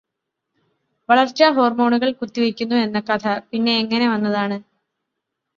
[1.09, 4.57] വളർച്ചാ ഹോർമോണുകൾ കുത്തിവെക്കുന്നു എന്ന കഥ പിന്നെ എങ്ങനെ വന്നതാണ്?